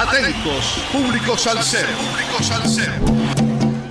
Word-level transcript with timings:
Atentos, 0.00 0.78
público 0.90 1.36
salsero. 1.36 1.86
Público 1.88 2.42
salsero. 2.42 2.94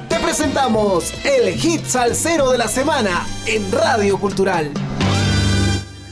Te 0.08 0.20
presentamos 0.20 1.14
el 1.24 1.53
hit 1.53 1.85
salsero 1.85 2.50
de 2.50 2.58
la 2.58 2.67
semana 2.67 3.28
en 3.46 3.71
Radio 3.71 4.19
Cultural. 4.19 4.72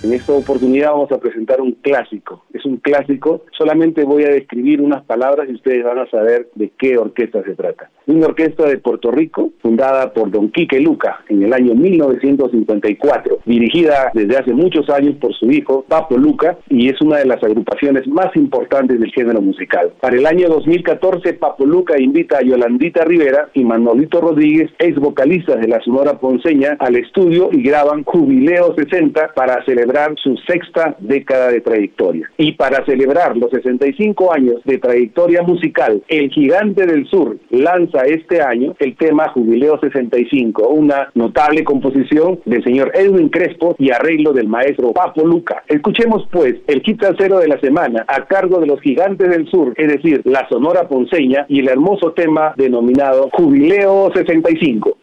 En 0.03 0.13
esta 0.13 0.31
oportunidad 0.31 0.91
vamos 0.91 1.11
a 1.11 1.17
presentar 1.17 1.59
un 1.59 1.71
clásico. 1.71 2.43
Es 2.53 2.63
un 2.65 2.77
clásico, 2.77 3.45
solamente 3.57 4.03
voy 4.03 4.23
a 4.25 4.29
describir 4.29 4.79
unas 4.79 5.03
palabras 5.03 5.49
y 5.49 5.55
ustedes 5.55 5.83
van 5.83 5.97
a 5.97 6.09
saber 6.09 6.49
de 6.53 6.71
qué 6.77 6.99
orquesta 6.99 7.43
se 7.43 7.55
trata. 7.55 7.89
Una 8.05 8.27
orquesta 8.27 8.67
de 8.67 8.77
Puerto 8.77 9.09
Rico, 9.09 9.51
fundada 9.59 10.13
por 10.13 10.29
Don 10.29 10.51
Quique 10.51 10.79
Luca 10.79 11.21
en 11.29 11.41
el 11.41 11.51
año 11.51 11.73
1954, 11.73 13.39
dirigida 13.45 14.11
desde 14.13 14.37
hace 14.37 14.53
muchos 14.53 14.87
años 14.91 15.15
por 15.15 15.33
su 15.33 15.49
hijo, 15.49 15.83
Papo 15.87 16.15
Luca, 16.15 16.57
y 16.69 16.89
es 16.89 17.01
una 17.01 17.17
de 17.17 17.25
las 17.25 17.43
agrupaciones 17.43 18.07
más 18.07 18.33
importantes 18.35 18.99
del 18.99 19.11
género 19.11 19.41
musical. 19.41 19.93
Para 19.99 20.15
el 20.15 20.27
año 20.27 20.47
2014, 20.47 21.33
Papo 21.33 21.65
Luca 21.65 21.99
invita 21.99 22.37
a 22.37 22.43
Yolandita 22.43 23.03
Rivera 23.03 23.49
y 23.55 23.65
Manolito 23.65 24.21
Rodríguez, 24.21 24.69
ex 24.77 24.95
vocalistas 24.97 25.59
de 25.59 25.67
la 25.67 25.81
Sonora 25.81 26.19
Ponceña, 26.19 26.77
al 26.79 26.95
estudio 26.95 27.49
y 27.51 27.63
graban 27.63 28.03
Jubileo 28.03 28.75
60 28.75 29.33
para 29.33 29.65
celebrar 29.65 29.86
su 30.21 30.37
sexta 30.47 30.95
década 30.99 31.51
de 31.51 31.61
trayectoria. 31.61 32.29
Y 32.37 32.53
para 32.53 32.85
celebrar 32.85 33.37
los 33.37 33.51
65 33.51 34.33
años 34.33 34.61
de 34.63 34.77
trayectoria 34.77 35.41
musical, 35.41 36.01
el 36.07 36.29
Gigante 36.29 36.85
del 36.85 37.07
Sur 37.07 37.37
lanza 37.49 38.01
este 38.05 38.41
año 38.41 38.75
el 38.79 38.95
tema 38.95 39.29
Jubileo 39.29 39.79
65, 39.79 40.67
una 40.67 41.09
notable 41.15 41.63
composición 41.63 42.39
del 42.45 42.63
señor 42.63 42.91
Edwin 42.93 43.29
Crespo 43.29 43.75
y 43.79 43.91
arreglo 43.91 44.33
del 44.33 44.47
maestro 44.47 44.91
Papo 44.91 45.25
Luca. 45.25 45.63
Escuchemos 45.67 46.27
pues 46.31 46.55
el 46.67 46.81
kit 46.81 47.01
cero 47.17 47.39
de 47.39 47.47
la 47.47 47.59
semana 47.59 48.05
a 48.07 48.25
cargo 48.25 48.59
de 48.59 48.67
los 48.67 48.81
Gigantes 48.81 49.29
del 49.29 49.47
Sur, 49.49 49.73
es 49.77 49.87
decir, 49.87 50.21
la 50.25 50.47
Sonora 50.49 50.87
Ponceña 50.87 51.45
y 51.47 51.59
el 51.59 51.69
hermoso 51.69 52.13
tema 52.13 52.53
denominado 52.57 53.29
Jubileo 53.33 54.11
65. 54.13 54.97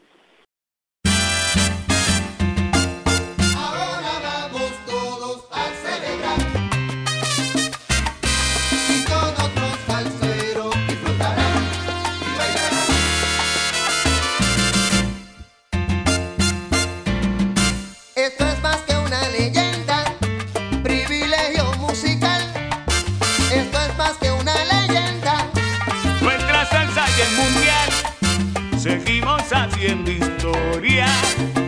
Haciendo 29.53 30.11
historia, 30.11 31.07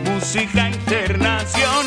música 0.05 0.69
internacional 0.69 1.86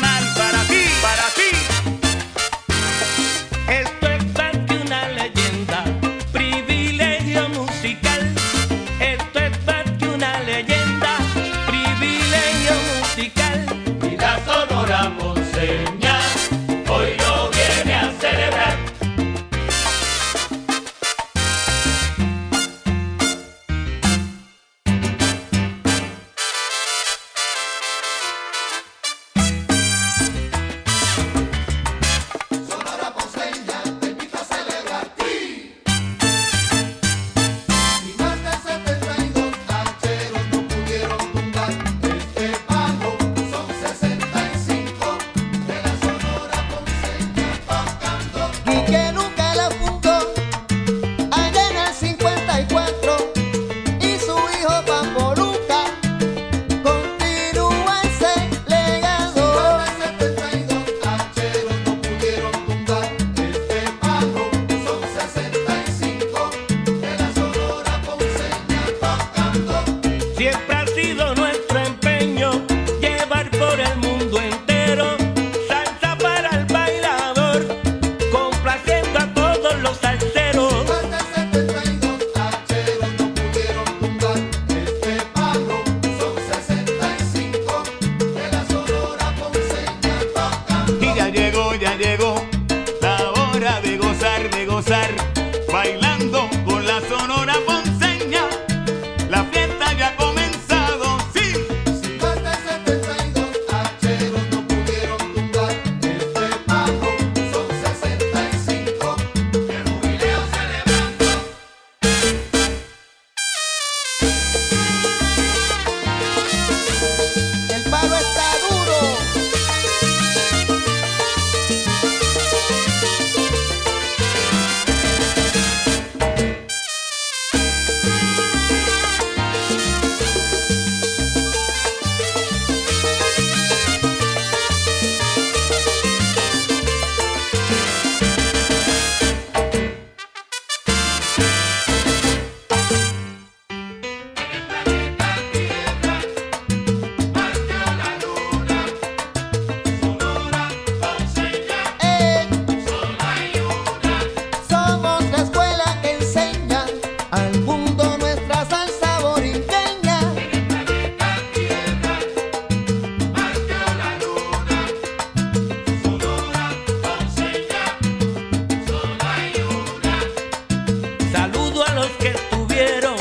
que 172.19 172.29
estuvieron, 172.29 173.15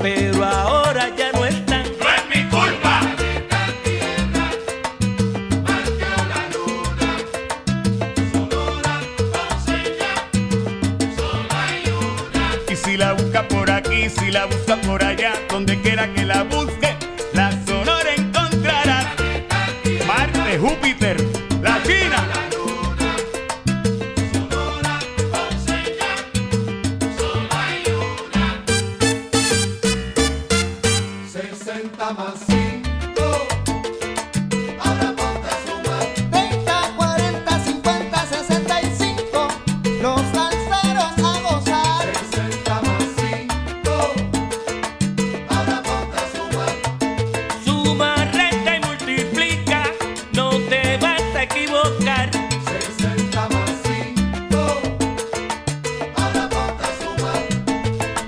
pero 0.00 0.44
ahora 0.44 1.08
ya 1.16 1.32
no 1.32 1.44
están. 1.44 1.84
No 2.00 2.06
es 2.08 2.28
mi 2.34 2.48
culpa. 2.48 3.00
Y 12.70 12.76
si 12.76 12.96
la 12.96 13.12
busca 13.12 13.46
por 13.48 13.70
aquí, 13.70 14.08
si 14.08 14.30
la 14.30 14.46
busca 14.46 14.76
por 14.76 15.04
allá, 15.04 15.32
donde 15.50 15.80
quiera 15.80 16.12
que 16.14 16.24
la 16.24 16.42
busque, 16.44 16.71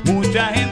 Mucha 0.05 0.53
gente 0.53 0.64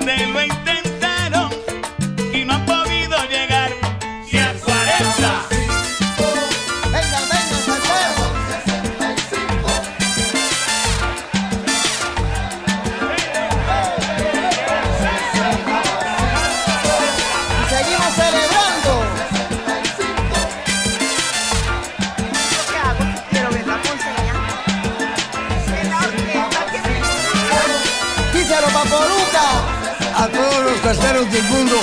salseros 30.95 31.33
del 31.33 31.43
mundo 31.45 31.75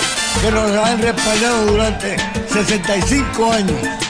que 0.41 0.51
nos 0.51 0.71
han 0.71 1.01
respaldado 1.01 1.65
durante 1.65 2.15
65 2.47 3.51
años. 3.51 4.08